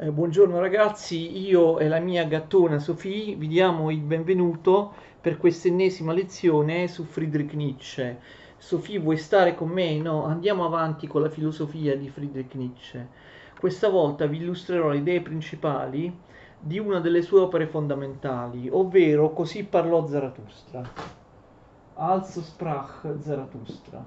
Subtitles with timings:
[0.00, 5.66] Eh, buongiorno ragazzi, io e la mia gattona Sofì vi diamo il benvenuto per questa
[5.66, 8.20] ennesima lezione su Friedrich Nietzsche.
[8.58, 9.98] Sofì, vuoi stare con me?
[9.98, 13.08] No, andiamo avanti con la filosofia di Friedrich Nietzsche.
[13.58, 16.16] Questa volta vi illustrerò le idee principali
[16.60, 20.88] di una delle sue opere fondamentali, ovvero Così parlò Zarathustra.
[21.94, 24.06] Also sprach Zarathustra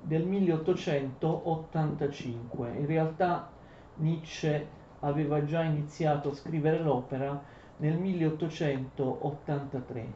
[0.00, 2.76] del 1885.
[2.78, 3.56] In realtà
[3.98, 4.66] Nietzsche
[5.00, 7.40] aveva già iniziato a scrivere l'opera
[7.78, 10.12] nel 1883.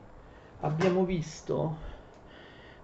[0.60, 1.76] Abbiamo visto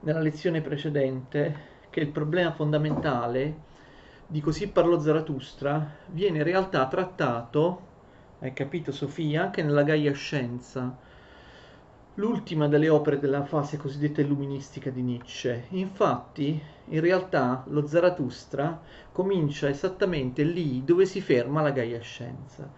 [0.01, 3.67] nella lezione precedente che il problema fondamentale
[4.27, 7.87] di Così parlò Zarathustra viene in realtà trattato,
[8.41, 10.97] hai capito Sofia, anche nella Gaia Scienza,
[12.19, 15.67] l'ultima delle opere della fase cosiddetta illuministica di Nietzsche.
[15.71, 18.81] Infatti, in realtà, lo Zarathustra
[19.13, 22.69] comincia esattamente lì dove si ferma la Gaia Scienza.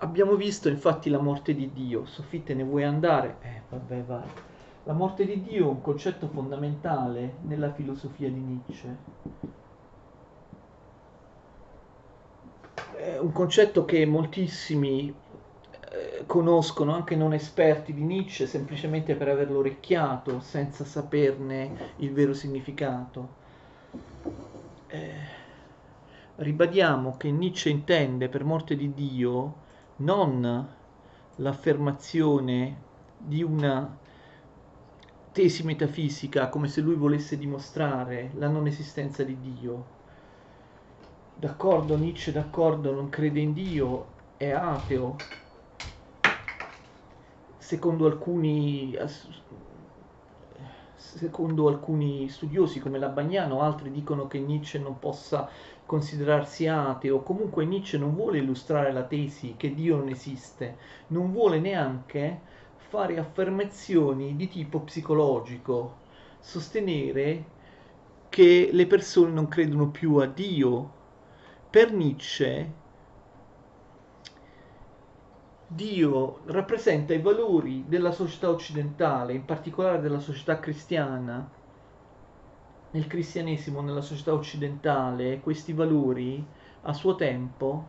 [0.00, 2.04] Abbiamo visto infatti la morte di Dio.
[2.04, 3.36] Sofì, te ne vuoi andare?
[3.40, 4.28] Eh, vabbè, vai.
[4.84, 8.96] La morte di Dio è un concetto fondamentale nella filosofia di Nietzsche.
[12.94, 15.14] È un concetto che moltissimi
[16.26, 23.36] conoscono anche non esperti di Nietzsche semplicemente per averlo orecchiato senza saperne il vero significato.
[24.88, 25.12] Eh,
[26.36, 29.66] ribadiamo che Nietzsche intende per morte di Dio
[29.96, 30.76] non
[31.36, 32.86] l'affermazione
[33.18, 33.96] di una
[35.32, 39.96] tesi metafisica come se lui volesse dimostrare la non esistenza di Dio.
[41.36, 45.16] D'accordo, Nietzsche d'accordo non crede in Dio, è ateo,
[47.68, 48.96] secondo alcuni,
[50.94, 55.50] secondo alcuni studiosi come la Bagnano, altri dicono che Nietzsche non possa
[55.84, 61.60] considerarsi ateo, comunque Nietzsche non vuole illustrare la tesi che Dio non esiste, non vuole
[61.60, 62.40] neanche
[62.88, 65.96] fare affermazioni di tipo psicologico,
[66.40, 67.44] sostenere
[68.30, 70.90] che le persone non credono più a Dio.
[71.68, 72.72] Per Nietzsche
[75.70, 81.46] Dio rappresenta i valori della società occidentale, in particolare della società cristiana.
[82.90, 86.42] Nel cristianesimo, nella società occidentale, questi valori
[86.82, 87.84] a suo tempo,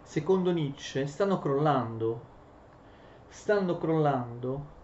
[0.00, 2.20] secondo Nietzsche, stanno crollando.
[3.28, 4.76] Stanno crollando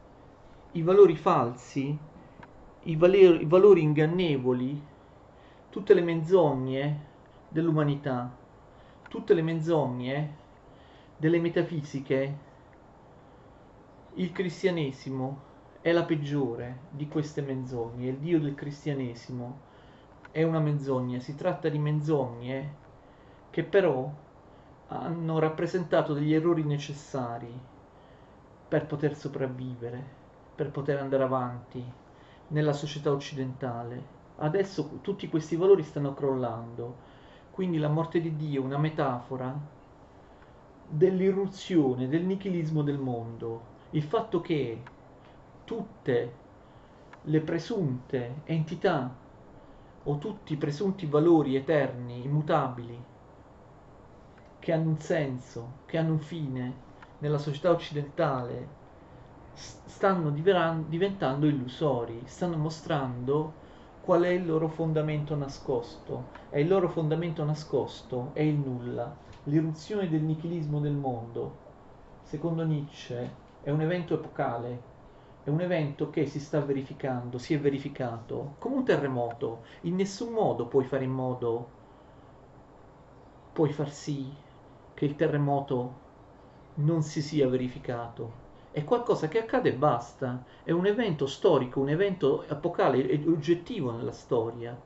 [0.72, 1.98] i valori falsi,
[2.82, 4.86] i valori, i valori ingannevoli,
[5.70, 7.06] tutte le menzogne
[7.48, 8.30] dell'umanità,
[9.08, 10.42] tutte le menzogne
[11.16, 12.38] delle metafisiche,
[14.14, 19.72] il cristianesimo è la peggiore di queste menzogne, il Dio del cristianesimo
[20.30, 22.74] è una menzogna, si tratta di menzogne
[23.50, 24.10] che però
[24.88, 27.52] hanno rappresentato degli errori necessari
[28.66, 30.02] per poter sopravvivere,
[30.54, 31.84] per poter andare avanti
[32.48, 34.12] nella società occidentale.
[34.36, 36.96] Adesso tutti questi valori stanno crollando,
[37.50, 39.56] quindi la morte di Dio è una metafora
[40.88, 44.82] dell'irruzione, del nichilismo del mondo, il fatto che
[45.64, 46.32] tutte
[47.22, 49.14] le presunte entità
[50.02, 53.02] o tutti i presunti valori eterni, immutabili,
[54.58, 56.74] che hanno un senso, che hanno un fine
[57.18, 58.82] nella società occidentale,
[59.54, 63.62] stanno diventando illusori, stanno mostrando
[64.02, 66.42] qual è il loro fondamento nascosto.
[66.50, 71.64] E il loro fondamento nascosto è il nulla l'irruzione del nichilismo del mondo,
[72.22, 74.92] secondo Nietzsche, è un evento epocale,
[75.42, 79.64] è un evento che si sta verificando, si è verificato come un terremoto.
[79.82, 81.68] In nessun modo puoi fare in modo,
[83.52, 84.34] puoi far sì
[84.94, 85.92] che il terremoto
[86.74, 88.42] non si sia verificato.
[88.70, 94.12] È qualcosa che accade e basta, è un evento storico, un evento epocale oggettivo nella
[94.12, 94.76] storia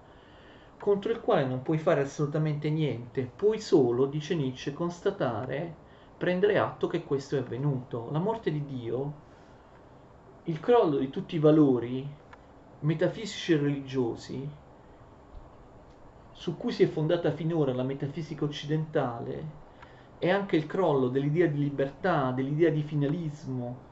[0.79, 5.75] contro il quale non puoi fare assolutamente niente, puoi solo, dice Nietzsche, constatare,
[6.17, 8.09] prendere atto che questo è avvenuto.
[8.11, 9.13] La morte di Dio,
[10.45, 12.09] il crollo di tutti i valori
[12.81, 14.51] metafisici e religiosi
[16.39, 19.67] su cui si è fondata finora la metafisica occidentale,
[20.19, 23.88] è anche il crollo dell'idea di libertà, dell'idea di finalismo,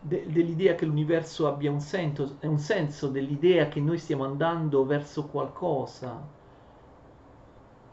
[0.00, 5.26] de- dell'idea che l'universo abbia un senso, un senso, dell'idea che noi stiamo andando verso
[5.26, 6.20] qualcosa.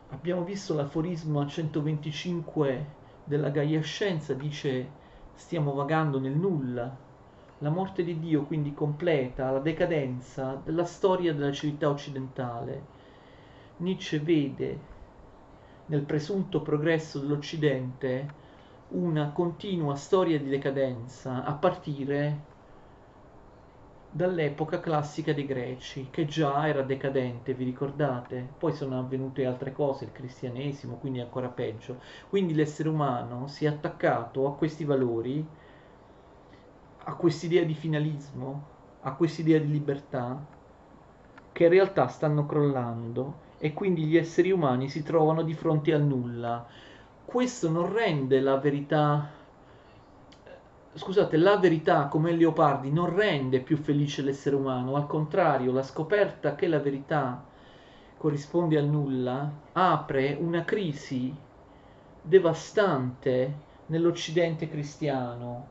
[0.09, 2.85] Abbiamo visto l'aforismo a 125
[3.25, 4.89] della Gaia Scienza, dice
[5.33, 6.95] stiamo vagando nel nulla.
[7.59, 12.81] La morte di Dio quindi completa la decadenza della storia della civiltà occidentale.
[13.77, 14.79] Nietzsche vede
[15.87, 18.45] nel presunto progresso dell'Occidente
[18.89, 22.47] una continua storia di decadenza a partire
[24.09, 28.53] dall'epoca classica dei greci, che già era decadente, vi ricordate?
[28.57, 32.01] Poi sono avvenute altre cose, il cristianesimo, quindi ancora peggio.
[32.27, 35.49] Quindi l'essere umano si è attaccato a questi valori,
[37.05, 38.69] a quest'idea di finalismo,
[38.99, 40.47] a quest'idea di libertà,
[41.51, 46.03] che in realtà stanno crollando e quindi gli esseri umani si trovano di fronte al
[46.03, 46.67] nulla.
[47.27, 49.29] Questo non rende la verità
[50.93, 56.55] scusate, la verità come Leopardi non rende più felice l'essere umano, al contrario, la scoperta
[56.55, 57.43] che la verità
[58.15, 61.35] corrisponde al nulla apre una crisi
[62.21, 65.67] devastante nell'Occidente cristiano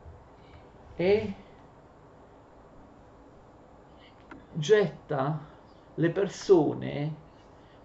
[0.95, 1.35] e
[4.53, 5.41] getta
[5.95, 7.15] le persone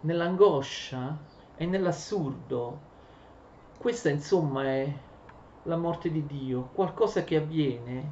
[0.01, 1.17] nell'angoscia
[1.55, 2.89] e nell'assurdo.
[3.81, 4.93] Questa insomma è
[5.63, 8.11] la morte di Dio, qualcosa che avviene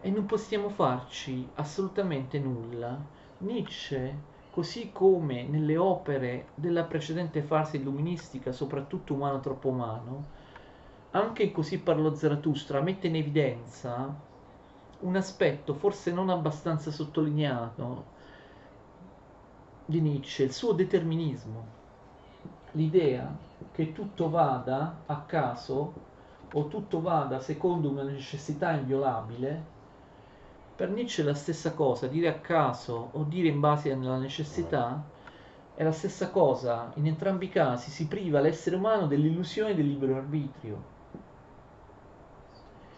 [0.00, 2.98] e non possiamo farci assolutamente nulla.
[3.40, 4.16] Nietzsche,
[4.50, 10.24] così come nelle opere della precedente fase illuministica, soprattutto Umano troppo umano,
[11.10, 14.16] anche Così parlò Zarathustra, mette in evidenza
[15.00, 18.04] un aspetto forse non abbastanza sottolineato
[19.84, 21.66] di Nietzsche, il suo determinismo,
[22.70, 25.92] l'idea che tutto vada a caso
[26.52, 29.70] o tutto vada secondo una necessità inviolabile,
[30.74, 35.02] per Nietzsche è la stessa cosa, dire a caso o dire in base alla necessità
[35.74, 40.16] è la stessa cosa, in entrambi i casi si priva l'essere umano dell'illusione del libero
[40.16, 40.90] arbitrio.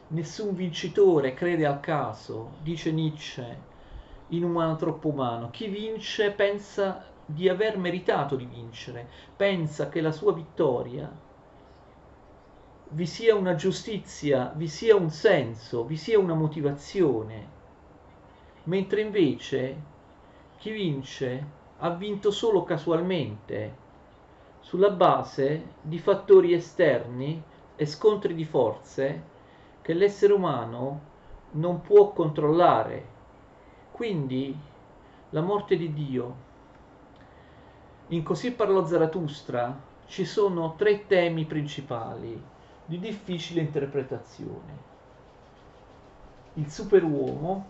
[0.09, 3.73] Nessun vincitore crede al caso, dice Nietzsche,
[4.29, 5.51] in umano troppo umano.
[5.51, 11.11] Chi vince pensa di aver meritato di vincere, pensa che la sua vittoria
[12.91, 17.49] vi sia una giustizia, vi sia un senso, vi sia una motivazione,
[18.65, 19.83] mentre invece
[20.59, 21.47] chi vince
[21.79, 23.83] ha vinto solo casualmente,
[24.61, 27.43] sulla base di fattori esterni
[27.77, 29.33] e scontri di forze
[29.83, 31.13] che l'essere umano
[31.53, 33.13] non può controllare.
[33.91, 34.57] Quindi
[35.31, 36.53] la morte di Dio.
[38.09, 39.75] In Così parlò Zarathustra
[40.07, 42.39] ci sono tre temi principali
[42.85, 44.93] di difficile interpretazione.
[46.55, 47.65] Il superuomo,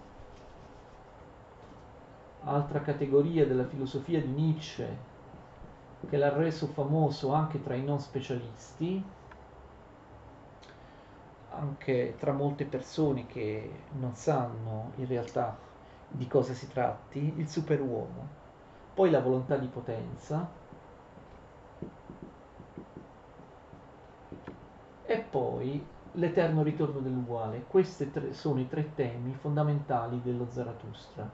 [2.42, 5.12] altra categoria della filosofia di Nietzsche,
[6.08, 9.02] che l'ha reso famoso anche tra i non specialisti,
[11.50, 15.56] anche tra molte persone che non sanno in realtà
[16.08, 18.42] di cosa si tratti, il superuomo,
[18.94, 20.56] poi la volontà di potenza,
[25.06, 25.80] e poi
[26.12, 27.64] l'eterno ritorno dell'uguale.
[27.66, 31.30] Questi sono i tre temi fondamentali dello Zarathustra.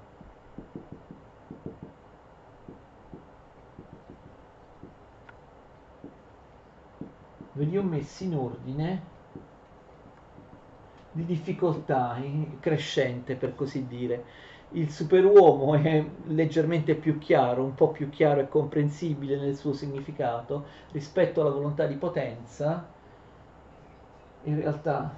[7.53, 9.03] Ve li ho messi in ordine
[11.13, 12.17] di difficoltà
[12.61, 14.25] crescente, per così dire.
[14.73, 20.67] Il superuomo è leggermente più chiaro, un po' più chiaro e comprensibile nel suo significato
[20.93, 22.87] rispetto alla volontà di potenza,
[24.45, 25.13] in realtà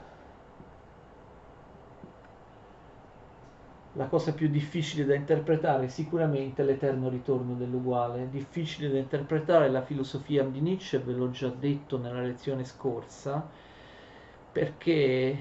[3.94, 8.28] la cosa più difficile da interpretare è sicuramente l'eterno ritorno dell'uguale.
[8.30, 13.46] Difficile da interpretare la filosofia di Nietzsche, ve l'ho già detto nella lezione scorsa,
[14.52, 15.36] perché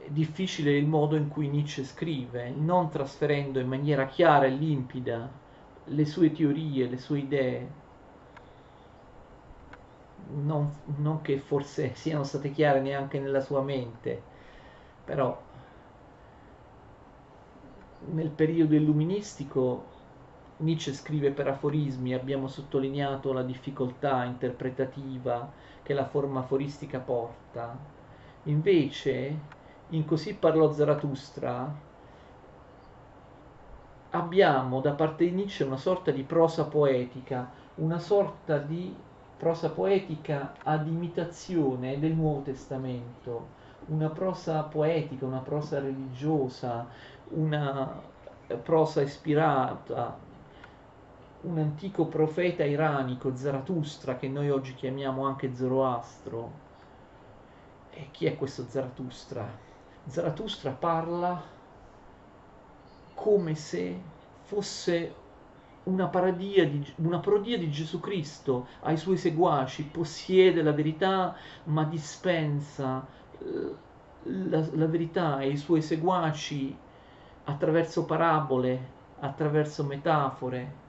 [0.11, 5.29] difficile il modo in cui Nietzsche scrive, non trasferendo in maniera chiara e limpida
[5.85, 7.69] le sue teorie, le sue idee,
[10.33, 14.21] non, non che forse siano state chiare neanche nella sua mente,
[15.03, 15.39] però
[18.03, 19.89] nel periodo illuministico
[20.57, 25.51] Nietzsche scrive per aforismi, abbiamo sottolineato la difficoltà interpretativa
[25.81, 27.77] che la forma aforistica porta.
[28.43, 29.39] Invece,
[29.91, 31.73] in Così parlò Zarathustra,
[34.11, 38.95] abbiamo da parte di Nietzsche una sorta di prosa poetica, una sorta di
[39.37, 46.87] prosa poetica ad imitazione del Nuovo Testamento, una prosa poetica, una prosa religiosa,
[47.29, 48.01] una
[48.63, 50.17] prosa ispirata,
[51.41, 56.69] un antico profeta iranico, Zarathustra, che noi oggi chiamiamo anche Zoroastro.
[57.89, 59.70] E chi è questo Zarathustra?
[60.07, 61.41] Zarathustra parla
[63.13, 63.99] come se
[64.43, 65.15] fosse
[65.83, 68.67] una, parodia di, una parodia di Gesù Cristo.
[68.81, 73.05] Ai suoi seguaci, possiede la verità ma dispensa
[73.39, 73.75] eh,
[74.23, 75.35] la, la verità.
[75.35, 76.75] Ai suoi seguaci
[77.45, 80.79] attraverso parabole, attraverso metafore,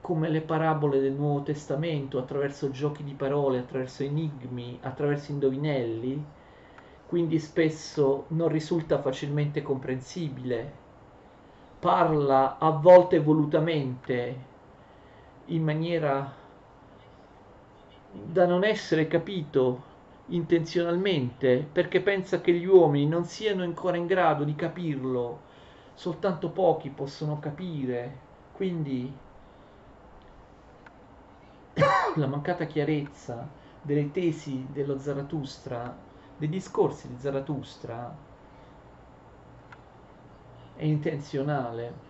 [0.00, 6.24] come le parabole del Nuovo Testamento, attraverso giochi di parole, attraverso enigmi, attraverso indovinelli,
[7.08, 10.72] quindi spesso non risulta facilmente comprensibile.
[11.78, 14.36] Parla a volte volutamente
[15.46, 16.34] in maniera
[18.12, 19.84] da non essere capito
[20.26, 25.40] intenzionalmente perché pensa che gli uomini non siano ancora in grado di capirlo,
[25.94, 28.18] soltanto pochi possono capire,
[28.52, 29.10] quindi
[32.16, 33.48] la mancata chiarezza
[33.80, 36.07] delle tesi dello Zarathustra,
[36.38, 38.14] dei discorsi di Zarathustra
[40.76, 42.06] è intenzionale.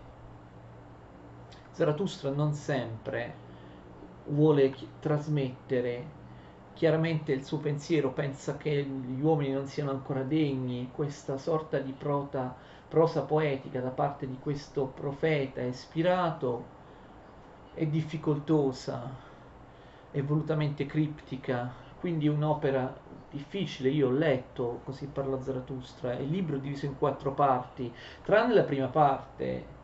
[1.71, 3.33] Zarathustra non sempre
[4.27, 6.17] vuole chi- trasmettere.
[6.75, 11.91] Chiaramente il suo pensiero, pensa che gli uomini non siano ancora degni, questa sorta di
[11.91, 12.55] prota,
[12.87, 16.77] prosa poetica da parte di questo profeta ispirato
[17.73, 19.09] è difficoltosa,
[20.11, 22.93] è volutamente criptica, quindi un'opera
[23.31, 27.93] difficile, io ho letto, così parla Zarathustra, il libro è diviso in quattro parti,
[28.23, 29.77] tranne la prima parte,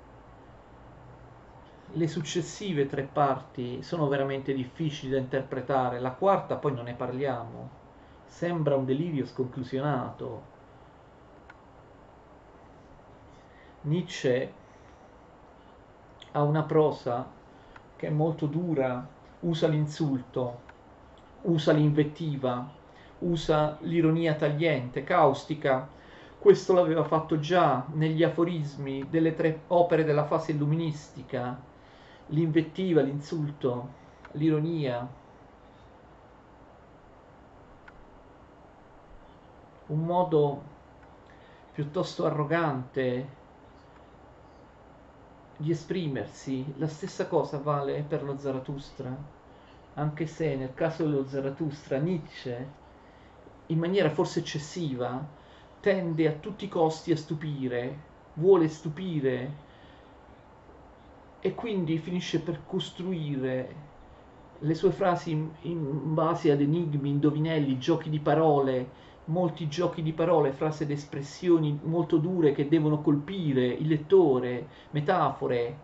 [1.91, 7.69] le successive tre parti sono veramente difficili da interpretare, la quarta poi non ne parliamo,
[8.25, 10.53] sembra un delirio sconclusionato.
[13.81, 14.53] Nietzsche
[16.31, 17.29] ha una prosa
[17.95, 19.07] che è molto dura,
[19.41, 20.61] usa l'insulto,
[21.43, 22.67] usa l'invettiva,
[23.19, 25.88] usa l'ironia tagliente, caustica.
[26.38, 31.60] Questo l'aveva fatto già negli aforismi delle tre opere della fase illuministica,
[32.27, 33.89] l'invettiva, l'insulto,
[34.34, 35.07] l'ironia.
[39.88, 40.62] Un modo
[41.72, 43.43] piuttosto arrogante
[45.57, 46.74] di esprimersi.
[46.77, 49.15] La stessa cosa vale per lo Zarathustra,
[49.95, 52.84] anche se nel caso dello Zarathustra Nietzsche
[53.67, 55.25] in maniera forse eccessiva,
[55.79, 58.00] tende a tutti i costi a stupire,
[58.34, 59.63] vuole stupire
[61.39, 63.84] e quindi finisce per costruire
[64.60, 68.89] le sue frasi in, in base ad enigmi, indovinelli, giochi di parole,
[69.25, 75.77] molti giochi di parole, frasi ed espressioni molto dure che devono colpire il lettore, metafore,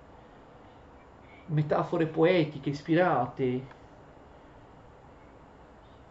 [1.48, 3.80] metafore poetiche ispirate,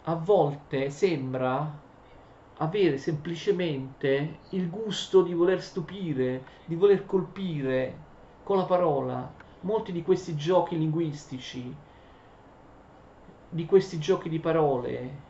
[0.03, 1.79] a volte sembra
[2.57, 7.95] avere semplicemente il gusto di voler stupire, di voler colpire
[8.43, 9.39] con la parola.
[9.61, 11.75] Molti di questi giochi linguistici,
[13.49, 15.29] di questi giochi di parole,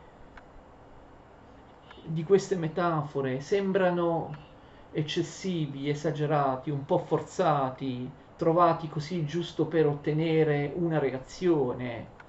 [2.04, 4.50] di queste metafore sembrano
[4.90, 12.20] eccessivi, esagerati, un po' forzati, trovati così giusto per ottenere una reazione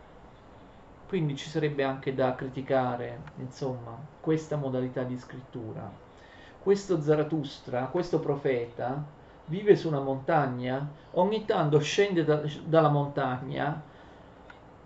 [1.14, 5.88] quindi ci sarebbe anche da criticare, insomma, questa modalità di scrittura.
[6.64, 9.06] Questo Zarathustra, questo profeta,
[9.46, 13.80] vive su una montagna, ogni tanto scende da, dalla montagna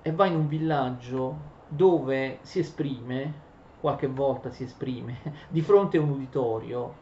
[0.02, 1.34] e va in un villaggio
[1.70, 3.32] dove si esprime,
[3.80, 5.16] qualche volta si esprime,
[5.48, 6.94] di fronte a un uditorio.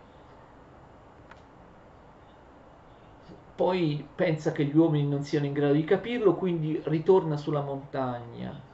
[3.56, 8.74] Poi pensa che gli uomini non siano in grado di capirlo, quindi ritorna sulla montagna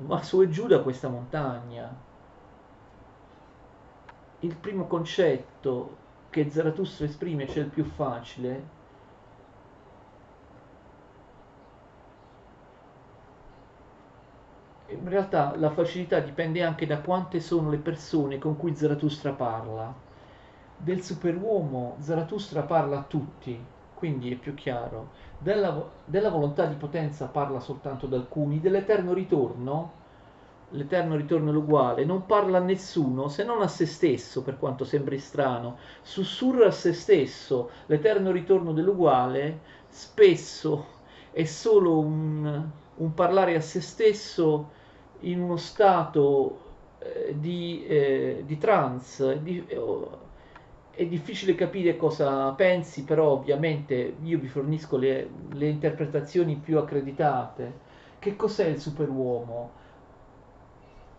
[0.00, 1.94] va su e giù da questa montagna.
[4.40, 5.96] Il primo concetto
[6.30, 8.78] che Zarathustra esprime, cioè il più facile,
[14.88, 19.94] in realtà la facilità dipende anche da quante sono le persone con cui Zarathustra parla.
[20.76, 23.66] Del superuomo Zarathustra parla a tutti,
[24.00, 25.10] quindi è più chiaro.
[25.38, 29.92] Della, della volontà di potenza parla soltanto ad alcuni, dell'eterno ritorno,
[30.70, 34.84] l'eterno ritorno è l'uguale, non parla a nessuno se non a se stesso, per quanto
[34.84, 40.86] sembri strano, sussurra a se stesso, l'eterno ritorno dell'uguale spesso
[41.30, 44.70] è solo un, un parlare a se stesso
[45.20, 46.58] in uno stato
[47.00, 49.78] eh, di, eh, di trance, di, eh,
[51.00, 57.72] è difficile capire cosa pensi, però ovviamente io vi fornisco le, le interpretazioni più accreditate.
[58.18, 59.70] Che cos'è il superuomo?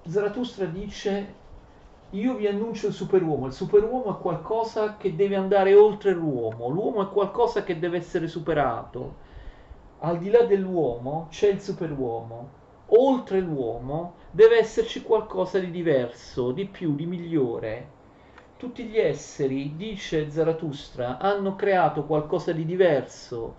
[0.03, 1.33] Zarathustra dice
[2.11, 7.01] io vi annuncio il superuomo, il superuomo è qualcosa che deve andare oltre l'uomo, l'uomo
[7.01, 9.15] è qualcosa che deve essere superato.
[10.01, 12.49] al di là dell'uomo c'è il superuomo.
[12.93, 17.99] Oltre l'uomo deve esserci qualcosa di diverso, di più, di migliore.
[18.61, 23.55] Tutti gli esseri, dice Zarathustra, hanno creato qualcosa di diverso,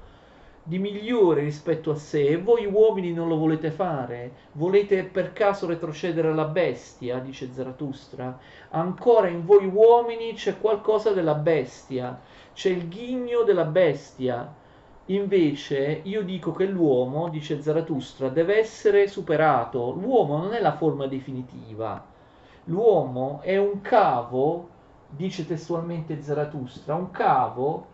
[0.63, 4.31] di migliore rispetto a sé e voi uomini non lo volete fare.
[4.53, 8.39] Volete per caso retrocedere alla bestia, dice Zarathustra.
[8.71, 12.21] Ancora in voi uomini c'è qualcosa della bestia,
[12.55, 14.55] c'è il ghigno della bestia.
[15.07, 19.91] Invece io dico che l'uomo, dice Zarathustra, deve essere superato.
[19.91, 22.07] L'uomo non è la forma definitiva.
[22.67, 24.69] L'uomo è un cavo
[25.15, 27.87] dice testualmente Zarathustra, un cavo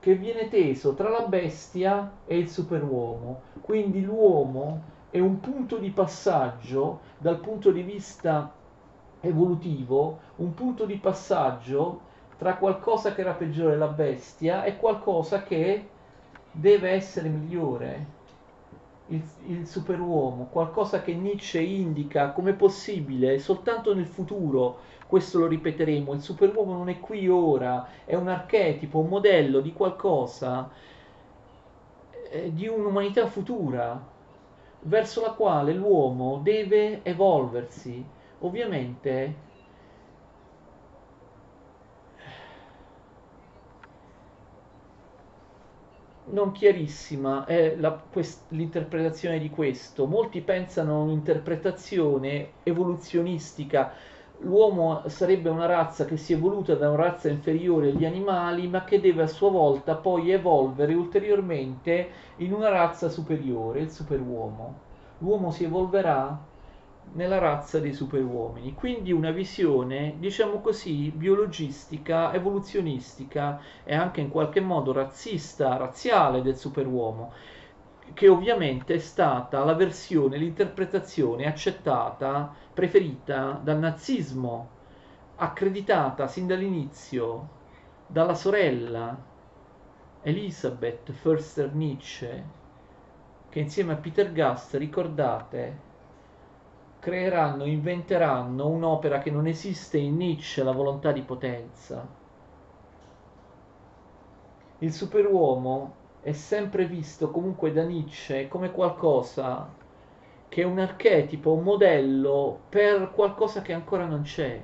[0.00, 3.42] che viene teso tra la bestia e il superuomo.
[3.60, 8.50] Quindi l'uomo è un punto di passaggio dal punto di vista
[9.20, 12.00] evolutivo, un punto di passaggio
[12.36, 15.88] tra qualcosa che era peggiore della bestia e qualcosa che
[16.50, 18.20] deve essere migliore.
[19.08, 26.14] Il, il, superuomo, qualcosa che Nietzsche indica come possibile soltanto nel futuro, questo lo ripeteremo,
[26.14, 30.70] il superuomo non è qui ora, è un archetipo, un modello di qualcosa,
[32.30, 34.10] eh, di un'umanità futura,
[34.82, 38.04] verso la quale l'uomo deve evolversi.
[38.40, 39.34] Ovviamente
[46.26, 50.06] non chiarissima è la, quest, l'interpretazione di questo.
[50.06, 53.92] Molti pensano a un'interpretazione evoluzionistica
[54.42, 58.84] l'uomo sarebbe una razza che si è evoluta da una razza inferiore agli animali, ma
[58.84, 64.90] che deve a sua volta poi evolvere ulteriormente in una razza superiore, il superuomo.
[65.18, 66.36] L'uomo si evolverà
[67.14, 74.60] nella razza dei superuomini, quindi una visione, diciamo così, biologistica, evoluzionistica e anche in qualche
[74.60, 77.32] modo razzista, razziale del superuomo
[78.14, 84.68] che ovviamente è stata la versione, l'interpretazione accettata, preferita dal nazismo,
[85.36, 87.60] accreditata sin dall'inizio
[88.06, 89.16] dalla sorella
[90.22, 92.44] Elisabeth Förster Nietzsche,
[93.48, 95.90] che insieme a Peter Gast, ricordate,
[97.02, 102.06] creeranno, inventeranno un'opera che non esiste in Nietzsche, la volontà di potenza.
[104.78, 109.68] Il superuomo è sempre visto comunque da Nietzsche come qualcosa
[110.48, 114.62] che è un archetipo, un modello per qualcosa che ancora non c'è.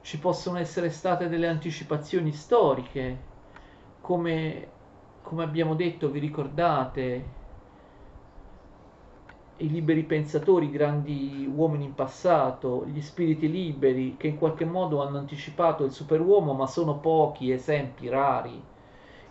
[0.00, 3.16] Ci possono essere state delle anticipazioni storiche,
[4.00, 4.68] come,
[5.22, 7.38] come abbiamo detto, vi ricordate,
[9.60, 15.02] i liberi pensatori, i grandi uomini in passato, gli spiriti liberi che in qualche modo
[15.02, 18.62] hanno anticipato il superuomo, ma sono pochi esempi rari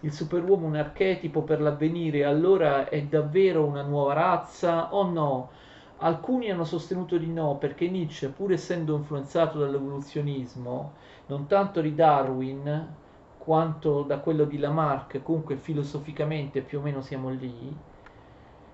[0.02, 5.50] il superuomo un archetipo per l'avvenire, allora è davvero una nuova razza o no?
[5.98, 10.94] Alcuni hanno sostenuto di no perché Nietzsche, pur essendo influenzato dall'evoluzionismo,
[11.26, 12.96] non tanto di Darwin
[13.38, 17.76] quanto da quello di Lamarck, comunque filosoficamente più o meno siamo lì,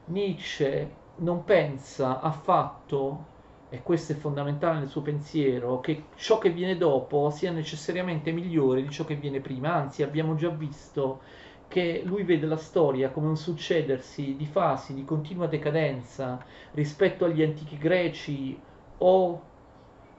[0.05, 3.33] Nietzsche non pensa affatto
[3.69, 8.81] e questo è fondamentale nel suo pensiero, che ciò che viene dopo sia necessariamente migliore
[8.81, 11.21] di ciò che viene prima, anzi abbiamo già visto
[11.67, 17.41] che lui vede la storia come un succedersi di fasi di continua decadenza rispetto agli
[17.41, 18.57] antichi greci
[18.99, 19.41] o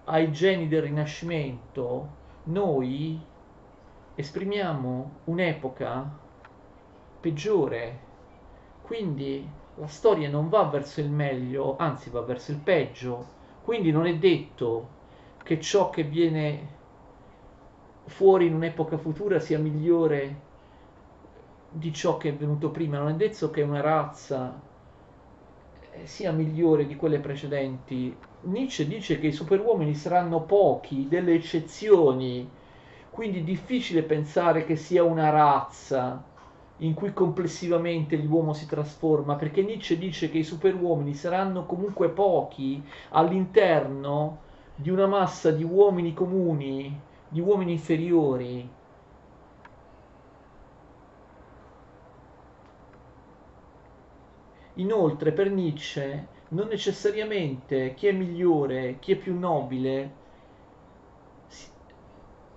[0.04, 2.09] ai geni del Rinascimento,
[2.44, 3.18] noi
[4.14, 6.18] esprimiamo un'epoca
[7.20, 8.04] peggiore.
[8.82, 13.34] Quindi la storia non va verso il meglio, anzi va verso il peggio.
[13.62, 14.88] Quindi non è detto
[15.42, 16.74] che ciò che viene
[18.06, 20.44] fuori in un'epoca futura sia migliore
[21.70, 24.58] di ciò che è venuto prima, non è detto che una razza
[25.90, 28.16] eh, sia migliore di quelle precedenti.
[28.42, 32.48] Nietzsche dice che i superuomini saranno pochi, delle eccezioni,
[33.10, 36.22] quindi difficile pensare che sia una razza
[36.78, 42.82] in cui complessivamente l'uomo si trasforma, perché Nietzsche dice che i superuomini saranno comunque pochi
[43.10, 44.38] all'interno
[44.74, 48.68] di una massa di uomini comuni, di uomini inferiori.
[54.74, 60.24] Inoltre per Nietzsche non necessariamente chi è migliore, chi è più nobile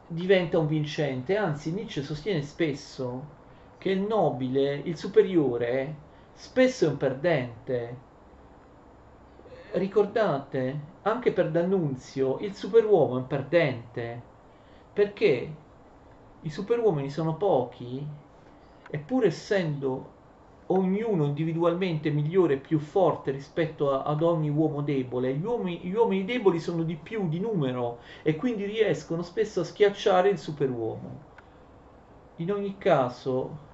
[0.08, 3.38] diventa un vincente, anzi Nietzsche sostiene spesso
[3.80, 5.96] che il nobile, il superiore,
[6.34, 7.98] spesso è un perdente.
[9.72, 14.22] Ricordate, anche per D'Annunzio, il superuomo è un perdente,
[14.94, 15.54] perché
[16.42, 18.06] i superuomini sono pochi,
[18.92, 20.18] e pur essendo
[20.68, 25.34] ognuno individualmente migliore e più forte rispetto a, ad ogni uomo debole.
[25.34, 29.64] Gli uomini, gli uomini deboli sono di più di numero e quindi riescono spesso a
[29.64, 31.28] schiacciare il superuomo.
[32.38, 33.68] In ogni caso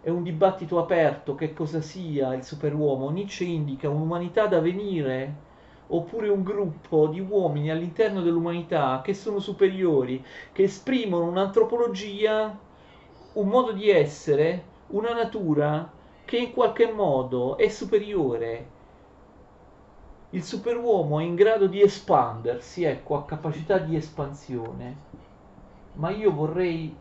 [0.00, 3.10] è un dibattito aperto che cosa sia il superuomo.
[3.10, 5.46] Nietzsche indica un'umanità da venire
[5.88, 12.58] oppure un gruppo di uomini all'interno dell'umanità che sono superiori, che esprimono un'antropologia,
[13.32, 15.90] un modo di essere, una natura
[16.24, 18.76] che in qualche modo è superiore.
[20.30, 25.06] Il superuomo è in grado di espandersi, ecco, ha capacità di espansione.
[25.94, 26.94] Ma io vorrei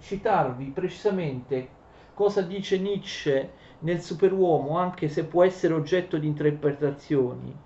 [0.00, 1.78] citarvi precisamente
[2.20, 7.56] cosa dice Nietzsche nel superuomo, anche se può essere oggetto di interpretazioni.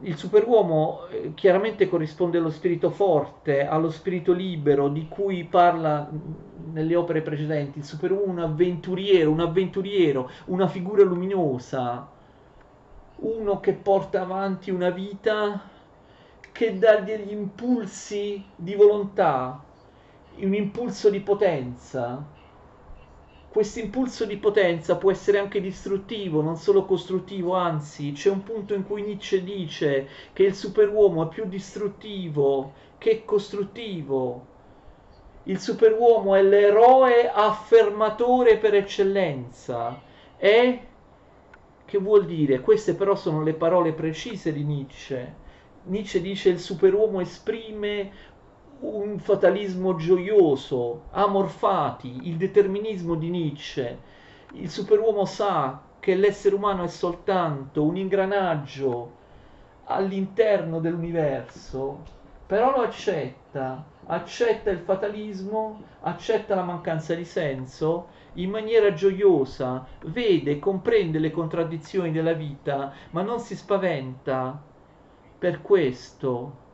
[0.00, 6.10] Il superuomo eh, chiaramente corrisponde allo spirito forte, allo spirito libero di cui parla
[6.72, 7.78] nelle opere precedenti.
[7.78, 12.08] Il superuomo è un avventuriero, un avventuriero, una figura luminosa,
[13.18, 15.62] uno che porta avanti una vita
[16.50, 19.62] che dà degli impulsi di volontà,
[20.40, 22.38] un impulso di potenza
[23.50, 28.74] questo impulso di potenza può essere anche distruttivo, non solo costruttivo, anzi c'è un punto
[28.74, 34.46] in cui Nietzsche dice che il superuomo è più distruttivo che costruttivo.
[35.44, 40.00] Il superuomo è l'eroe affermatore per eccellenza.
[40.36, 40.80] È
[41.84, 42.60] che vuol dire?
[42.60, 45.34] Queste però sono le parole precise di Nietzsche.
[45.84, 48.12] Nietzsche dice il superuomo esprime
[48.80, 53.98] un fatalismo gioioso, amorfati, il determinismo di Nietzsche.
[54.52, 59.18] Il superuomo sa che l'essere umano è soltanto un ingranaggio
[59.84, 62.04] all'interno dell'universo,
[62.46, 70.58] però lo accetta, accetta il fatalismo, accetta la mancanza di senso in maniera gioiosa, vede,
[70.58, 74.68] comprende le contraddizioni della vita, ma non si spaventa.
[75.38, 76.68] Per questo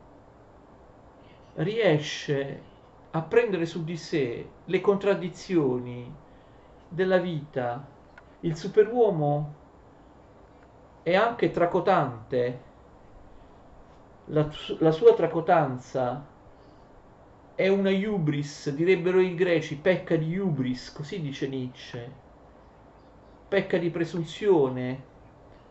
[1.57, 2.61] riesce
[3.11, 6.13] a prendere su di sé le contraddizioni
[6.89, 7.85] della vita.
[8.41, 9.55] Il superuomo
[11.03, 12.65] è anche tracotante,
[14.25, 16.25] la, la sua tracotanza
[17.55, 22.11] è una hubris, direbbero i greci, pecca di hubris, così dice Nietzsche,
[23.47, 25.03] pecca di presunzione,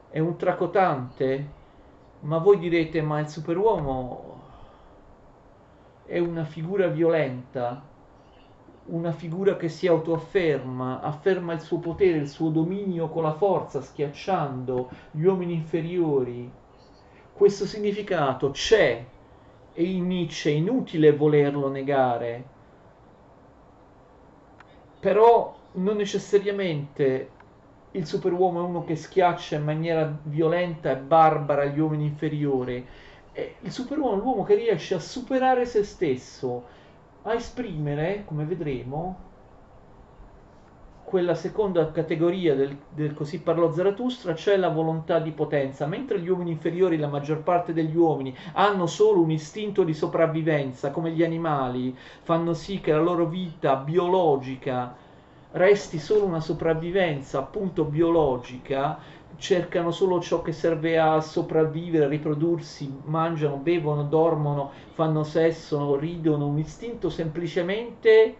[0.08, 1.50] è un tracotante,
[2.20, 4.35] ma voi direte, ma il superuomo
[6.06, 7.82] è una figura violenta,
[8.86, 13.80] una figura che si autoafferma, afferma il suo potere, il suo dominio con la forza,
[13.80, 16.50] schiacciando gli uomini inferiori.
[17.32, 19.04] Questo significato c'è
[19.72, 22.44] e in Nietzsche è inutile volerlo negare,
[25.00, 27.30] però non necessariamente
[27.90, 32.86] il superuomo è uno che schiaccia in maniera violenta e barbara gli uomini inferiori,
[33.60, 36.64] il superuomo è l'uomo che riesce a superare se stesso,
[37.22, 39.24] a esprimere, come vedremo,
[41.04, 45.86] quella seconda categoria del, del, così parlò Zarathustra, cioè la volontà di potenza.
[45.86, 50.90] Mentre gli uomini inferiori, la maggior parte degli uomini, hanno solo un istinto di sopravvivenza,
[50.90, 55.04] come gli animali, fanno sì che la loro vita biologica
[55.52, 58.98] resti solo una sopravvivenza appunto biologica,
[59.38, 66.46] cercano solo ciò che serve a sopravvivere, a riprodursi, mangiano, bevono, dormono, fanno sesso, ridono,
[66.46, 68.36] un istinto semplicemente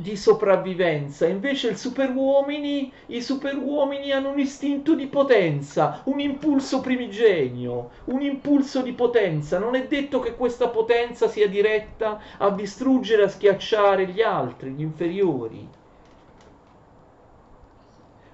[0.00, 1.26] di sopravvivenza.
[1.26, 8.82] Invece il superuomini, i superuomini hanno un istinto di potenza, un impulso primigenio, un impulso
[8.82, 9.58] di potenza.
[9.58, 14.82] Non è detto che questa potenza sia diretta a distruggere, a schiacciare gli altri, gli
[14.82, 15.78] inferiori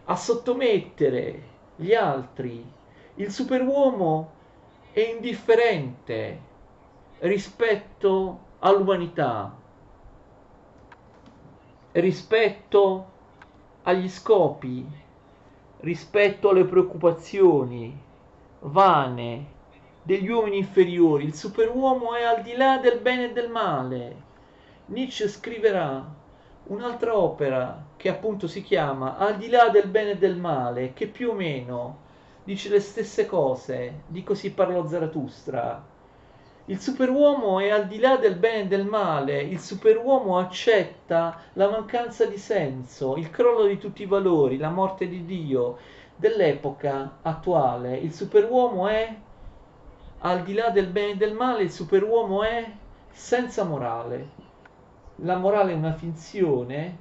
[0.07, 1.43] a sottomettere
[1.77, 2.65] gli altri.
[3.17, 4.33] Il superuomo
[4.93, 6.41] è indifferente
[7.19, 9.55] rispetto all'umanità,
[11.93, 13.07] rispetto
[13.83, 14.87] agli scopi,
[15.81, 18.05] rispetto alle preoccupazioni
[18.61, 19.55] vane
[20.03, 21.25] degli uomini inferiori.
[21.25, 24.25] Il superuomo è al di là del bene e del male.
[24.87, 26.05] Nietzsche scriverà
[26.69, 31.07] un'altra opera che appunto si chiama Al di là del bene e del male, che
[31.07, 32.05] più o meno
[32.45, 35.95] dice le stesse cose di così parlò Zarathustra.
[36.69, 41.69] Il superuomo è al di là del bene e del male, il superuomo accetta la
[41.69, 45.79] mancanza di senso, il crollo di tutti i valori, la morte di Dio
[46.17, 47.97] dell'epoca attuale.
[47.97, 49.17] Il superuomo è
[50.19, 52.69] al di là del bene e del male, il superuomo è
[53.11, 54.46] senza morale
[55.21, 56.99] la morale è una finzione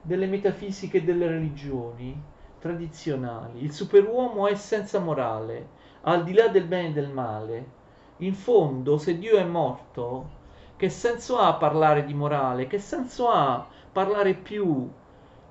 [0.00, 2.20] delle metafisiche delle religioni
[2.60, 3.64] tradizionali.
[3.64, 5.68] Il superuomo è senza morale,
[6.02, 7.80] al di là del bene e del male.
[8.18, 10.40] In fondo, se Dio è morto,
[10.76, 12.68] che senso ha parlare di morale?
[12.68, 14.88] Che senso ha parlare più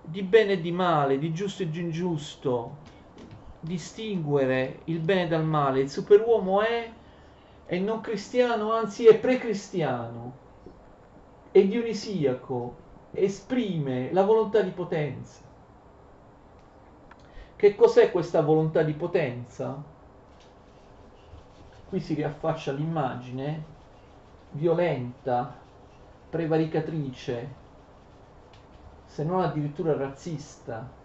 [0.03, 2.77] di bene e di male, di giusto e di ingiusto?
[3.59, 5.81] Distinguere il bene dal male.
[5.81, 6.89] Il superuomo è,
[7.65, 10.40] è non cristiano, anzi è precristiano,
[11.51, 12.75] è dionisiaco,
[13.11, 15.41] esprime la volontà di potenza.
[17.55, 19.83] Che cos'è questa volontà di potenza?
[21.89, 23.63] Qui si riaffaccia l'immagine
[24.51, 25.53] violenta,
[26.29, 27.59] prevaricatrice,
[29.05, 30.99] se non addirittura razzista.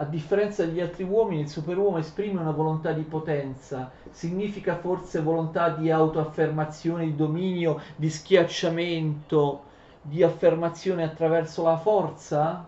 [0.00, 5.70] A differenza degli altri uomini, il superuomo esprime una volontà di potenza, significa forse volontà
[5.70, 9.64] di autoaffermazione, di dominio, di schiacciamento,
[10.00, 12.64] di affermazione attraverso la forza,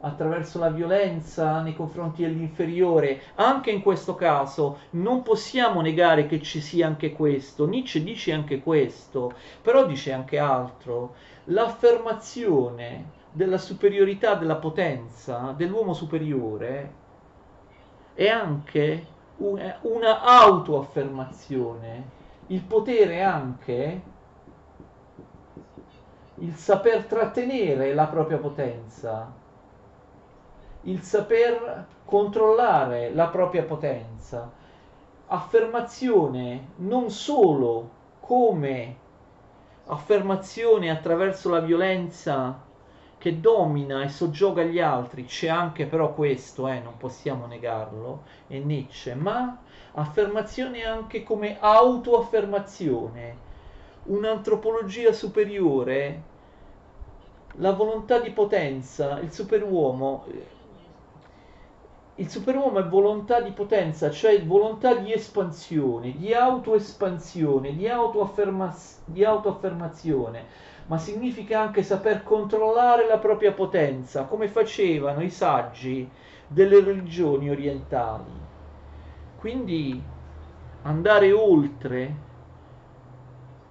[0.00, 3.22] attraverso la violenza nei confronti dell'inferiore.
[3.36, 7.66] Anche in questo caso non possiamo negare che ci sia anche questo.
[7.66, 11.14] Nietzsche dice anche questo, però dice anche altro.
[11.44, 16.98] L'affermazione della superiorità della potenza dell'uomo superiore
[18.14, 22.18] è anche una autoaffermazione.
[22.48, 24.00] Il potere anche
[26.36, 29.30] il saper trattenere la propria potenza,
[30.82, 34.50] il saper controllare la propria potenza.
[35.28, 37.88] Affermazione non solo
[38.20, 38.96] come
[39.86, 42.68] affermazione attraverso la violenza
[43.20, 48.56] che domina e soggioga gli altri, c'è anche però questo, eh, non possiamo negarlo, è
[48.56, 49.60] Nietzsche, ma
[49.92, 53.36] affermazione anche come autoaffermazione,
[54.04, 56.22] un'antropologia superiore
[57.56, 60.24] la volontà di potenza, il superuomo,
[62.14, 69.24] il superuomo è volontà di potenza, cioè volontà di espansione, di autoespansione, di, autoaffermaz- di
[69.24, 76.08] autoaffermazione, ma significa anche saper controllare la propria potenza, come facevano i saggi
[76.46, 78.32] delle religioni orientali.
[79.36, 80.02] Quindi
[80.82, 82.14] andare oltre,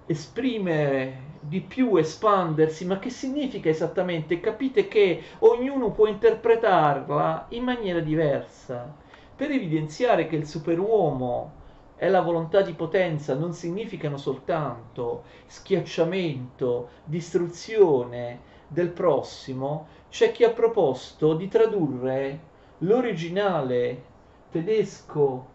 [0.06, 4.40] esprimere di più espandersi, ma che significa esattamente?
[4.40, 8.94] Capite che ognuno può interpretarla in maniera diversa.
[9.36, 11.59] Per evidenziare che il superuomo
[12.00, 20.52] è la volontà di potenza, non significano soltanto schiacciamento, distruzione del prossimo, c'è chi ha
[20.52, 22.40] proposto di tradurre
[22.80, 24.04] l'originale
[24.50, 25.48] tedesco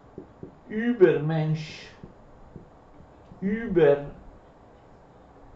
[0.67, 1.93] Übermensch,
[3.39, 4.13] Über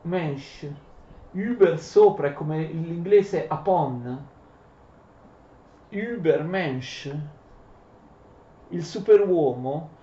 [0.02, 0.66] Mensch,
[1.32, 4.26] Uber sopra è come l'inglese upon,
[5.90, 7.14] Uber Mensch,
[8.70, 9.96] il superuomo,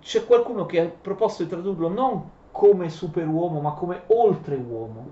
[0.00, 5.10] c'è qualcuno che ha proposto di tradurlo non come superuomo ma come oltreuomo,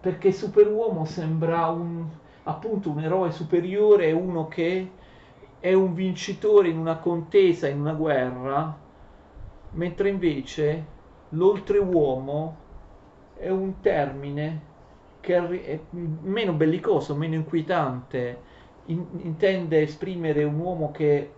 [0.00, 2.06] perché superuomo sembra un,
[2.44, 4.90] appunto un eroe superiore, uno che
[5.60, 8.76] è un vincitore in una contesa, in una guerra,
[9.72, 10.84] mentre invece
[11.30, 12.56] l'oltreuomo
[13.34, 14.66] è un termine
[15.20, 18.40] che è meno bellicoso, meno inquietante,
[18.86, 21.32] in, intende esprimere un uomo che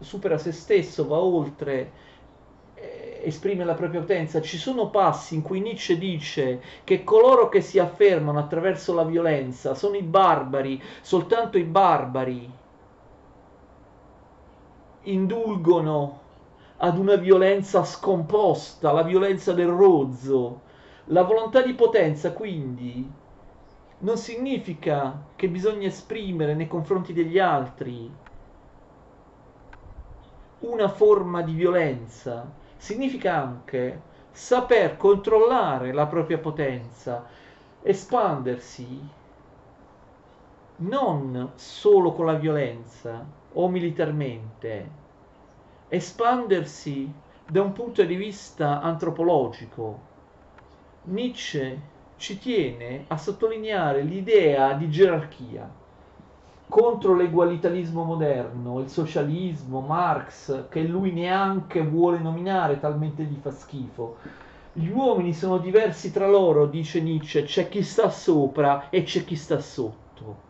[0.00, 1.92] supera se stesso, va oltre,
[2.74, 4.40] eh, esprime la propria potenza.
[4.40, 9.74] Ci sono passi in cui Nietzsche dice che coloro che si affermano attraverso la violenza
[9.74, 12.50] sono i barbari, soltanto i barbari
[15.02, 16.20] indulgono
[16.78, 20.66] ad una violenza scomposta, la violenza del rozzo.
[21.06, 23.10] La volontà di potenza, quindi,
[24.00, 28.10] non significa che bisogna esprimere nei confronti degli altri
[30.60, 37.24] una forma di violenza, significa anche saper controllare la propria potenza,
[37.82, 39.16] espandersi
[40.76, 44.90] non solo con la violenza o militarmente,
[45.88, 47.12] espandersi
[47.46, 50.06] da un punto di vista antropologico.
[51.04, 51.80] Nietzsche
[52.16, 55.77] ci tiene a sottolineare l'idea di gerarchia
[56.68, 64.16] contro l'egualitarismo moderno, il socialismo, Marx, che lui neanche vuole nominare, talmente gli fa schifo.
[64.74, 69.34] Gli uomini sono diversi tra loro, dice Nietzsche, c'è chi sta sopra e c'è chi
[69.34, 70.46] sta sotto.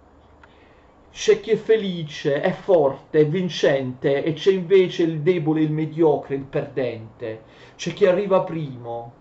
[1.11, 6.35] c'è chi è felice, è forte, è vincente e c'è invece il debole, il mediocre,
[6.35, 7.42] il perdente.
[7.76, 9.17] C'è chi arriva primo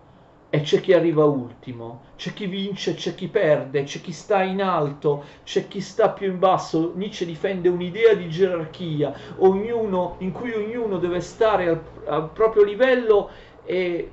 [0.50, 2.06] e c'è chi arriva ultimo.
[2.16, 6.28] C'è chi vince, c'è chi perde, c'è chi sta in alto, c'è chi sta più
[6.28, 6.92] in basso.
[6.94, 13.30] Nietzsche difende un'idea di gerarchia, ognuno, in cui ognuno deve stare al, al proprio livello
[13.64, 14.10] e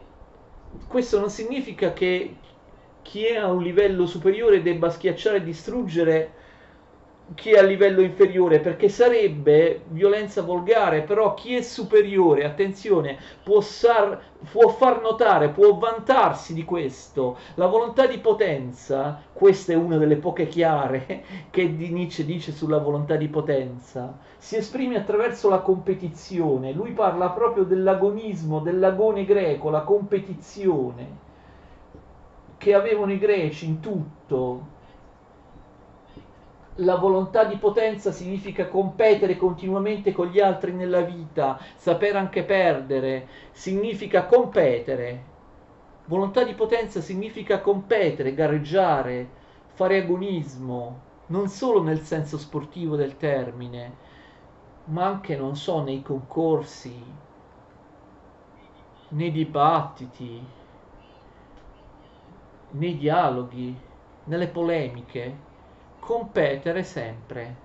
[0.88, 2.36] questo non significa che
[3.02, 6.34] chi è a un livello superiore debba schiacciare e distruggere
[7.34, 13.62] chi è a livello inferiore perché sarebbe violenza volgare però chi è superiore attenzione può,
[13.62, 17.38] sar, può, far notare può vantarsi di questo.
[17.56, 23.16] La volontà di potenza questa è una delle poche chiare che Nietzsche dice sulla volontà
[23.16, 26.74] di potenza si esprime attraverso la competizione.
[26.74, 31.24] Lui parla proprio dell'agonismo dell'agone greco la competizione
[32.58, 34.74] che avevano i greci in tutto
[36.80, 43.28] la volontà di potenza significa competere continuamente con gli altri nella vita, saper anche perdere,
[43.52, 45.34] significa competere.
[46.06, 49.30] Volontà di potenza significa competere, gareggiare,
[49.74, 54.04] fare agonismo, non solo nel senso sportivo del termine,
[54.86, 56.94] ma anche, non so, nei concorsi,
[59.10, 60.46] nei dibattiti,
[62.72, 63.76] nei dialoghi,
[64.26, 65.54] nelle polemiche
[66.06, 67.56] competere sempre,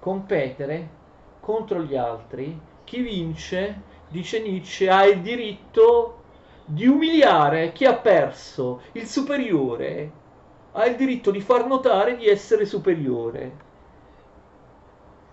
[0.00, 0.88] competere
[1.40, 2.58] contro gli altri.
[2.84, 6.20] Chi vince, dice Nietzsche, ha il diritto
[6.64, 10.10] di umiliare chi ha perso, il superiore,
[10.72, 13.70] ha il diritto di far notare di essere superiore.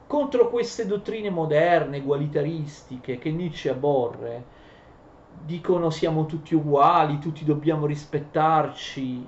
[0.06, 4.44] Contro queste dottrine moderne, egualitaristiche, che Nietzsche aborre,
[5.46, 9.26] dicono siamo tutti uguali, tutti dobbiamo rispettarci,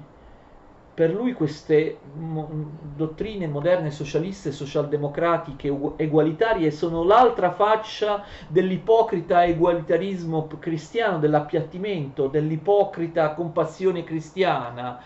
[1.01, 2.47] per lui queste mo-
[2.95, 15.03] dottrine moderne socialiste socialdemocratiche egualitarie sono l'altra faccia dell'ipocrita egualitarismo cristiano, dell'appiattimento, dell'ipocrita compassione cristiana.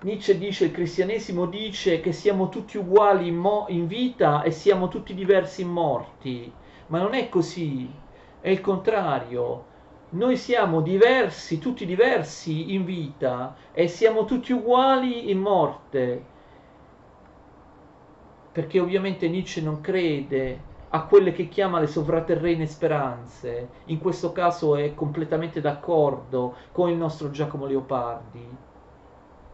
[0.00, 4.88] Nietzsche dice, il cristianesimo dice che siamo tutti uguali in, mo- in vita e siamo
[4.88, 6.50] tutti diversi in morti,
[6.86, 7.86] ma non è così,
[8.40, 9.71] è il contrario
[10.12, 16.24] noi siamo diversi, tutti diversi in vita e siamo tutti uguali in morte.
[18.52, 23.68] Perché ovviamente Nietzsche non crede a quelle che chiama le sovraterrene speranze.
[23.86, 28.46] In questo caso è completamente d'accordo con il nostro Giacomo Leopardi.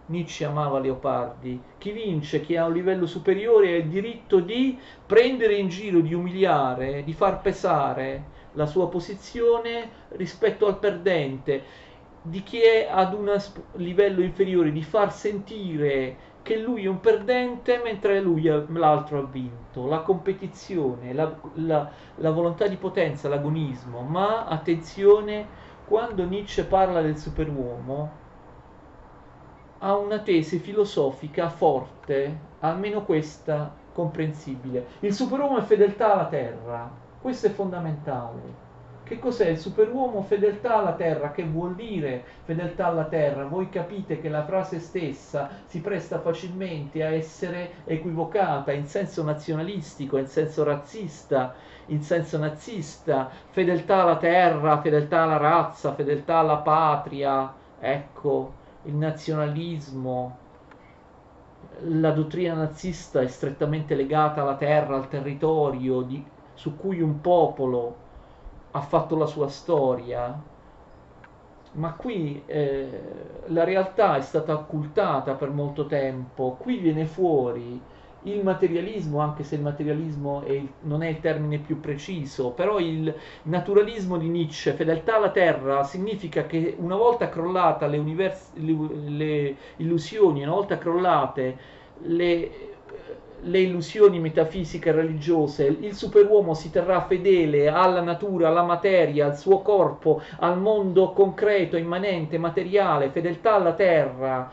[0.06, 1.60] Nietzsche amava Leopardi.
[1.78, 6.14] Chi vince, chi ha un livello superiore, ha il diritto di prendere in giro, di
[6.14, 11.86] umiliare, di far pesare la sua posizione rispetto al perdente,
[12.22, 13.34] di chi è ad un
[13.74, 19.86] livello inferiore, di far sentire che lui è un perdente mentre lui, l'altro ha vinto,
[19.86, 25.46] la competizione, la, la, la volontà di potenza, l'agonismo, ma attenzione,
[25.86, 28.10] quando Nietzsche parla del superuomo,
[29.80, 34.86] ha una tesi filosofica forte, almeno questa comprensibile.
[35.00, 38.66] Il superuomo è fedeltà alla terra, questo è fondamentale.
[39.08, 40.20] Che cos'è il superuomo?
[40.22, 41.30] Fedeltà alla terra.
[41.30, 43.46] Che vuol dire fedeltà alla terra?
[43.46, 50.18] Voi capite che la frase stessa si presta facilmente a essere equivocata in senso nazionalistico,
[50.18, 51.54] in senso razzista,
[51.86, 53.30] in senso nazista.
[53.48, 57.50] Fedeltà alla terra, fedeltà alla razza, fedeltà alla patria.
[57.80, 58.52] Ecco,
[58.82, 60.36] il nazionalismo.
[61.80, 66.22] La dottrina nazista è strettamente legata alla terra, al territorio, di,
[66.58, 67.82] su cui un popolo
[68.72, 70.24] ha fatto la sua storia,
[71.72, 77.86] ma qui eh, la realtà è stata occultata per molto tempo, qui viene fuori
[78.22, 82.78] il materialismo, anche se il materialismo è il, non è il termine più preciso, però
[82.80, 88.72] il naturalismo di Nietzsche, fedeltà alla terra, significa che una volta crollata le, univers- le,
[89.08, 91.58] le illusioni, una volta crollate
[92.00, 92.77] le
[93.40, 99.38] le illusioni metafisiche e religiose, il superuomo si terrà fedele alla natura, alla materia, al
[99.38, 104.50] suo corpo, al mondo concreto, immanente, materiale, fedeltà alla terra.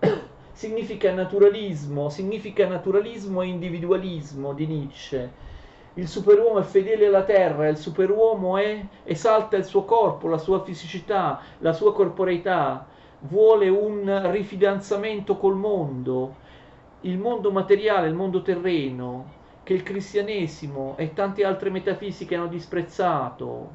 [0.52, 5.50] significa naturalismo, significa naturalismo e individualismo di Nietzsche.
[5.94, 10.62] Il superuomo è fedele alla terra, il superuomo è, esalta il suo corpo, la sua
[10.62, 12.86] fisicità, la sua corporeità,
[13.20, 16.36] vuole un rifidanzamento col mondo,
[17.04, 23.70] il mondo materiale, il mondo terreno, che il cristianesimo e tante altre metafisiche hanno disprezzato,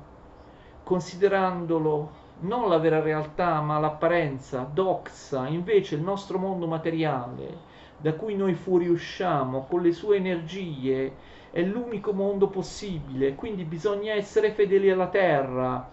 [0.83, 7.57] considerandolo non la vera realtà ma l'apparenza, doxa, invece il nostro mondo materiale,
[7.97, 11.11] da cui noi fuoriusciamo con le sue energie
[11.51, 15.89] è l'unico mondo possibile, quindi bisogna essere fedeli alla terra.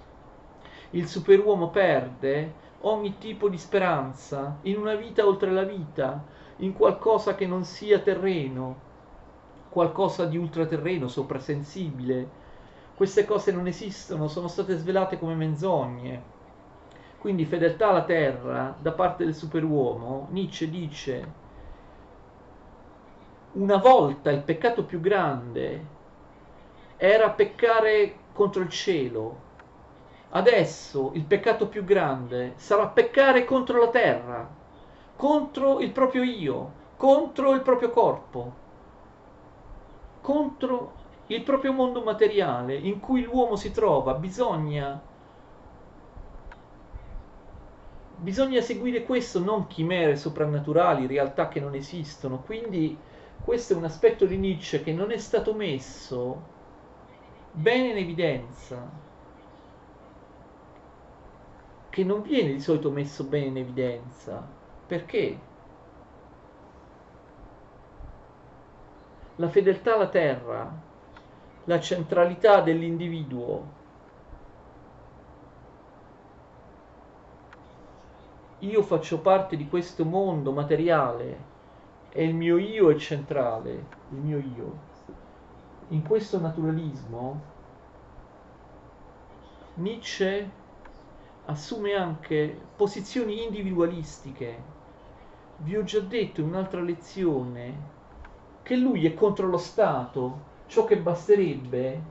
[0.91, 6.23] Il superuomo perde ogni tipo di speranza in una vita oltre la vita,
[6.59, 8.93] in qualcosa che non sia terreno,
[9.69, 12.43] qualcosa di ultraterreno, soprasensibile.
[12.95, 16.33] Queste cose non esistono, sono state svelate come menzogne.
[17.19, 21.43] Quindi fedeltà alla terra da parte del superuomo, Nietzsche dice
[23.55, 25.93] una volta il peccato più grande
[26.97, 29.41] era peccare contro il cielo,
[30.31, 34.49] adesso il peccato più grande sarà peccare contro la terra,
[35.17, 38.53] contro il proprio io, contro il proprio corpo,
[40.21, 40.93] contro
[41.29, 44.15] il proprio mondo materiale in cui l'uomo si trova.
[44.15, 45.01] Bisogna,
[48.17, 52.41] bisogna seguire questo, non chimere soprannaturali, realtà che non esistono.
[52.41, 52.97] Quindi
[53.43, 56.53] questo è un aspetto di Nietzsche che non è stato messo
[57.53, 58.91] bene in evidenza,
[61.91, 64.64] che non viene di solito messo bene in evidenza.
[64.95, 65.37] Perché?
[69.35, 70.73] La fedeltà alla terra,
[71.65, 73.67] la centralità dell'individuo,
[78.61, 81.39] io faccio parte di questo mondo materiale
[82.11, 83.73] e il mio io è centrale,
[84.11, 84.79] il mio io.
[85.89, 87.41] In questo naturalismo
[89.75, 90.63] Nietzsche
[91.47, 94.74] assume anche posizioni individualistiche.
[95.57, 97.93] Vi ho già detto in un'altra lezione
[98.63, 102.03] che lui è contro lo Stato, ciò che basterebbe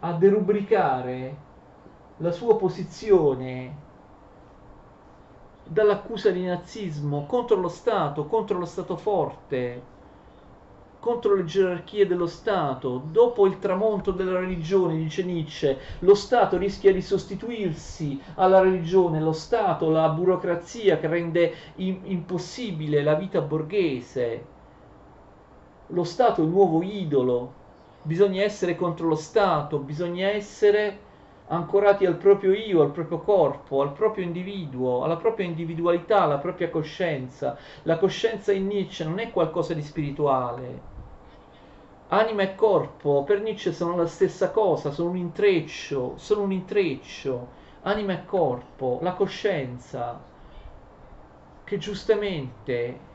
[0.00, 1.36] a derubricare
[2.16, 3.76] la sua posizione
[5.64, 9.82] dall'accusa di nazismo contro lo Stato, contro lo Stato forte,
[11.00, 13.02] contro le gerarchie dello Stato.
[13.10, 19.32] Dopo il tramonto della religione, dice Nietzsche, lo Stato rischia di sostituirsi alla religione, lo
[19.32, 24.44] Stato, la burocrazia che rende in- impossibile la vita borghese.
[25.88, 27.54] Lo Stato è il nuovo idolo.
[28.02, 31.08] Bisogna essere contro lo Stato, bisogna essere
[31.48, 36.70] ancorati al proprio io, al proprio corpo, al proprio individuo, alla propria individualità, alla propria
[36.70, 37.58] coscienza.
[37.82, 40.89] La coscienza in Nietzsche non è qualcosa di spirituale.
[42.12, 47.54] Anima e corpo per Nietzsche sono la stessa cosa, sono un intreccio, sono un intreccio.
[47.80, 50.22] Anima e corpo, la coscienza,
[51.64, 53.06] che giustamente,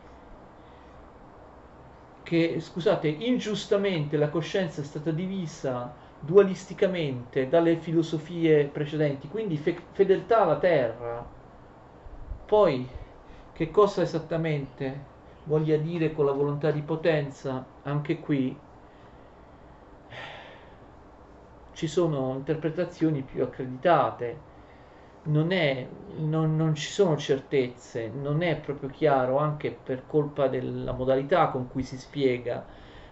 [2.23, 10.41] che scusate, ingiustamente la coscienza è stata divisa dualisticamente dalle filosofie precedenti, quindi fe- fedeltà
[10.41, 11.33] alla terra.
[12.45, 12.89] Poi,
[13.51, 18.61] che cosa esattamente voglia dire con la volontà di potenza, anche qui
[21.75, 24.53] ci sono interpretazioni più accreditate,
[25.23, 30.93] non, è, non, non ci sono certezze, non è proprio chiaro anche per colpa della
[30.93, 32.65] modalità con cui si spiega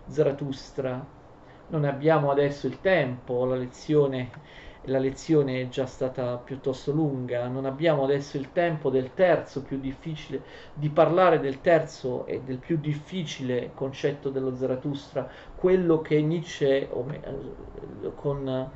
[0.06, 1.06] Zarathustra.
[1.68, 4.32] Non abbiamo adesso il tempo, la lezione,
[4.86, 9.80] la lezione è già stata piuttosto lunga, non abbiamo adesso il tempo del terzo più
[9.80, 10.42] difficile,
[10.74, 16.90] di parlare del terzo e del più difficile concetto dello Zarathustra, quello che Nietzsche
[18.16, 18.72] con,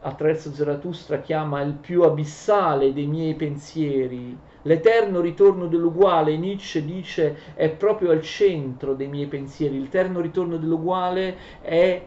[0.00, 7.70] attraverso Zarathustra chiama il più abissale dei miei pensieri, L'eterno ritorno dell'uguale, Nietzsche dice, è
[7.70, 9.80] proprio al centro dei miei pensieri.
[9.80, 12.04] L'eterno ritorno dell'uguale è,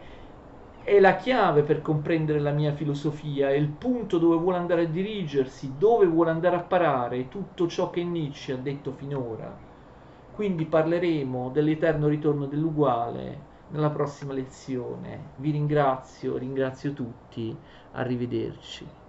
[0.84, 4.86] è la chiave per comprendere la mia filosofia, è il punto dove vuole andare a
[4.88, 9.60] dirigersi, dove vuole andare a parare tutto ciò che Nietzsche ha detto finora.
[10.30, 15.32] Quindi parleremo dell'eterno ritorno dell'uguale nella prossima lezione.
[15.36, 17.60] Vi ringrazio, ringrazio tutti,
[17.92, 19.03] arrivederci.